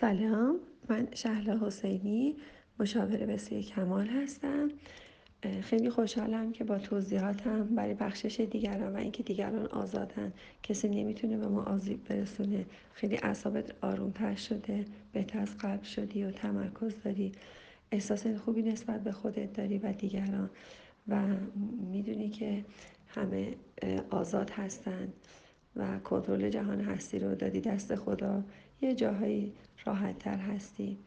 [0.00, 0.56] سلام.
[0.88, 2.36] من شهلا حسینی
[2.80, 4.68] مشاور بسیار کمال هستم.
[5.62, 10.32] خیلی خوشحالم که با توضیحاتم برای بخشش دیگران و اینکه دیگران آزادن
[10.62, 12.66] کسی نمی‌تونه به ما آزیب برسونه.
[12.92, 17.32] خیلی اعصابت آرومتر شده بهتر از قبل شدی و تمرکز داری.
[17.92, 20.50] احساس خوبی نسبت به خودت داری و دیگران.
[21.08, 21.26] و
[21.90, 22.64] می‌دونی که
[23.08, 23.54] همه
[24.10, 25.12] آزاد هستن.
[25.76, 28.42] و کنترل جهان هستی رو دادی دست خدا
[28.80, 29.52] یه جاهایی
[29.84, 30.98] راحت تر هستی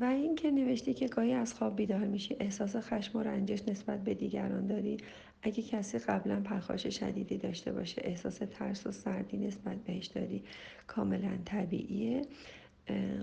[0.00, 4.14] و اینکه نوشتی که گاهی از خواب بیدار میشی احساس خشم و رنجش نسبت به
[4.14, 4.96] دیگران داری.
[5.42, 10.42] اگه کسی قبلا پرخاش شدیدی داشته باشه احساس ترس و سردی نسبت بهش داری.
[10.86, 12.22] کاملا طبیعیه.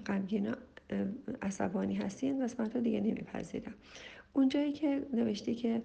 [0.05, 0.55] غمگین
[1.41, 3.73] عصبانی هستی این قسمت رو دیگه نمیپذیرم.
[4.33, 5.81] اونجایی که نوشتی که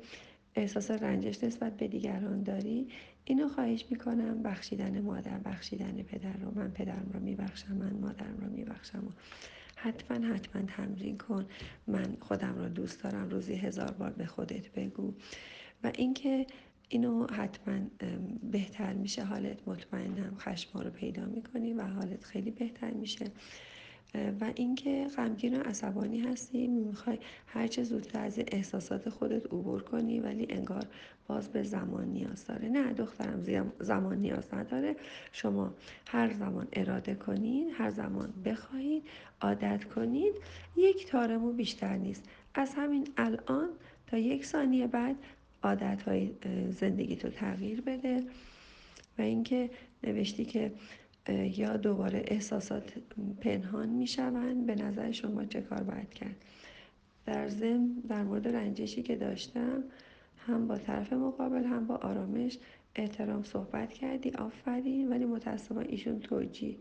[0.54, 2.88] احساس رنجش نسبت به دیگران داری؟
[3.24, 4.42] اینو خواهش می‌کنم.
[4.42, 6.52] بخشیدن مادر بخشیدن پدر رو.
[6.54, 9.06] من پدرم رو میبخشم من مادرم رو میبخشم.
[9.06, 9.10] و
[9.76, 11.46] حتما حتما تمرین کن.
[11.86, 13.28] من خودم رو دوست دارم.
[13.28, 15.15] روزی هزار بار به خودت بگو.
[15.84, 16.46] و اینکه
[16.88, 17.78] اینو حتما
[18.51, 19.24] بهتر میشه.
[19.24, 23.26] حالت مطمئنم خشم رو پیدا می‌کنی و حالت خیلی بهتر میشه.
[24.14, 30.46] و اینکه غمگین و عصبانی هستی می‌خوای هرچه زودتر از احساسات خودت عبور کنی ولی
[30.50, 30.84] انگار
[31.28, 32.68] باز به زمان نیاز داره.
[32.68, 34.96] نه دخترم زمان نیاز نداره.
[35.32, 35.74] شما
[36.06, 39.02] هر زمان اراده کنید هر زمان بخواهید
[39.40, 40.34] عادت کنید
[40.76, 42.24] یک تارمو بیشتر نیست.
[42.54, 43.68] از همین الان
[44.06, 45.16] تا یک ثانیه بعد
[45.62, 46.30] عادت های
[46.70, 48.22] زندگی تو تغییر بده.
[49.18, 49.70] و اینکه
[50.04, 50.72] نوشتی که
[51.29, 52.93] یا دوباره احساسات
[53.40, 54.66] پنهان می‌شوند.
[54.66, 56.37] به نظر شما چه کار باید کرد؟
[57.27, 59.85] در ضمن در مورد رنجشی که داشتم
[60.46, 62.59] هم با طرف مقابل هم با آرامش
[62.96, 65.09] احترام صحبت کردی آفرین.
[65.09, 66.77] ولی متاسفانه ایشون توجیه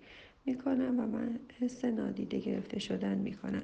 [0.46, 3.64] می‌کنم و من حس نادیده گرفته شدن می‌کنم.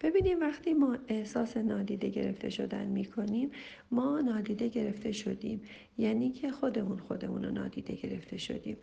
[0.00, 3.50] ببینیم وقتی ما احساس نادیده گرفته شدن می‌کنیم
[3.90, 5.62] ما نادیده گرفته شدیم.
[5.98, 8.76] یعنی که خودمون خودمون رو نادیده گرفته شدیم.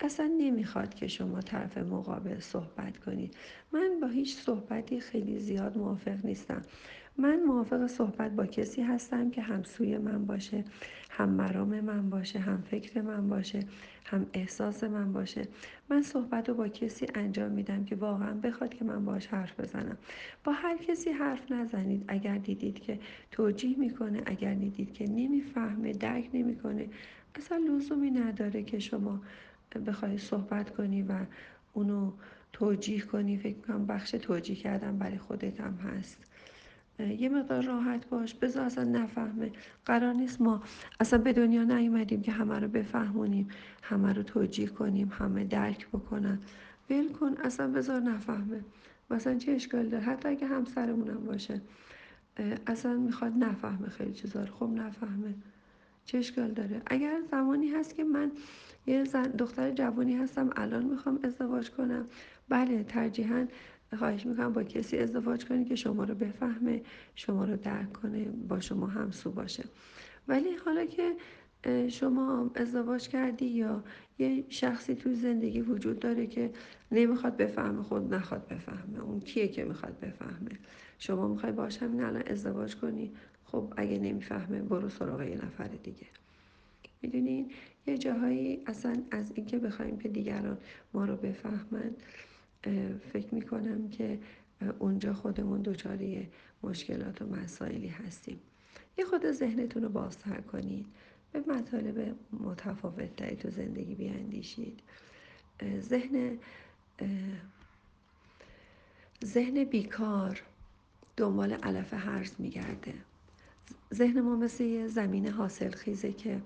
[0.00, 3.34] اصلا نمی‌خواد که شما طرف مقابل صحبت کنید.
[3.72, 6.62] من با هیچ صحبتی خیلی زیاد موافق نیستم.
[7.20, 10.64] من موافق صحبت با کسی هستم که همسوی من باشه
[11.10, 13.60] هم مرام من باشه هم فکر من باشه
[14.04, 15.48] هم احساس من باشه.
[15.90, 19.98] من صحبت رو با کسی انجام میدم که واقعا بخواد که من باش حرف بزنم.
[20.44, 22.04] با هر کسی حرف نزنید.
[22.08, 22.98] اگر دیدید که
[23.30, 26.88] توجیه می‌کنه اگر دیدید که نمی‌فهمه درک نمی‌کنه
[27.34, 29.20] اصلا لزومی نداره که شما
[29.86, 31.12] بخوای صحبت کنی و
[31.72, 32.12] اونو
[32.52, 33.36] توجیه کنی.
[33.36, 36.18] فکر کنم بخش توجیه کردن برای خودت هم هست.
[36.98, 39.50] یه مقدار راحت باش بذار اصلا نفهمه.
[39.84, 40.62] قرار نیست ما
[41.00, 43.48] اصلا به دنیا نیومدیم که همه رو بفهمونیم
[43.82, 46.38] همه رو توجیه کنیم همه درک بکنن.
[46.90, 48.64] ول کن اصلا بذار نفهمه.
[49.10, 51.60] مثلا چه اشکال داره؟ حتی اگه همسرمونم باشه
[52.66, 54.54] اصلا می‌خواد نفهمه خیلی چیزا رو.
[54.54, 55.34] خب نفهمه.
[56.04, 58.30] چه اشکال داره؟ اگر زمانی هست که من
[58.86, 62.06] یه زن دختر جوانی هستم الان می‌خوام ازدواج کنم.
[62.48, 63.46] بله ترجیحاً
[63.96, 66.82] خواهش می‌کنم با کسی ازدواج کنی که شما رو بفهمه
[67.14, 69.64] شما رو درک کنه با شما همسو باشه.
[70.28, 71.16] ولی حالا که
[71.88, 73.84] شما ازدواج کردی یا
[74.18, 76.50] یه شخصی توی زندگی وجود داره که
[76.92, 79.00] نمی‌خواد بفهمه خود نخواد بفهمه.
[79.00, 80.50] اون کیه که می‌خواد بفهمه؟
[80.98, 83.12] شما می‌خوای باش همین الان ازدواج کنی؟
[83.44, 86.06] خب اگه نمی‌فهمه برو سراغ یه نفر دیگه.
[87.02, 87.50] می‌دونین؟
[87.86, 90.58] یه جاهایی اصلا از اینکه بخوایم که دیگران
[90.94, 91.90] ما رو بفهمن
[93.12, 94.18] فکر می‌کنم که
[94.78, 96.28] اونجا خودمون دچاری
[96.62, 98.40] مشکلات و مسائلی هستیم.
[98.98, 100.86] یه خود ذهنتون رو بازتر کنید
[101.32, 104.80] به مطالب متفاوت تری تو زندگی بیاندیشید.
[105.78, 106.38] ذهن
[109.24, 110.42] ذهن بیکار
[111.16, 112.94] دنبال علف هرز میگرده.
[113.94, 116.40] ذهن ما مثل یه زمین حاصل خیزه که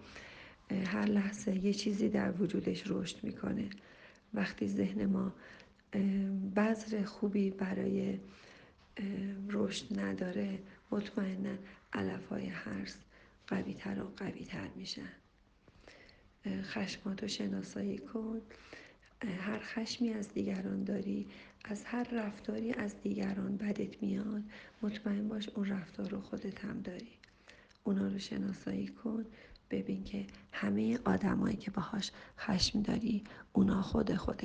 [0.71, 3.71] هر لحظه یه چیزی در وجودش رشد می‌کنه.
[4.35, 5.33] وقتی ذهن ما
[6.57, 8.21] بذر خوبی برای
[9.49, 10.59] رشد نداره.
[10.91, 11.57] مطمئنا
[11.93, 12.95] علف های هرز
[13.47, 15.09] قوی تر و قوی تر میشن
[16.63, 18.41] خشماتو شناسایی کن.
[19.39, 21.27] هر خشمی از دیگران داری
[21.65, 24.43] از هر رفتاری از دیگران بدت میاد.
[24.83, 27.13] مطمئن باش اون رفتار رو خودت هم داری.
[27.85, 29.25] اونا رو شناسایی کن.
[29.71, 34.43] ببین که همه آدمایی که باهاش خشم داری اونا خود خود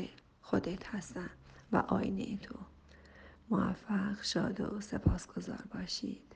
[0.49, 1.29] خودت هستن
[1.71, 2.55] و آینه تو.
[3.49, 6.26] موفق شاد و سپاسگزار باشید